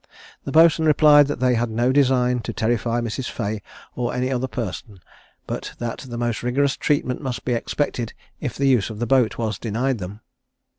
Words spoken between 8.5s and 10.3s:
the use of the boat was denied them.